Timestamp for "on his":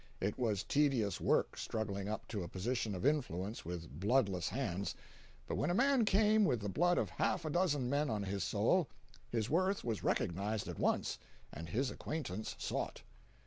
8.09-8.43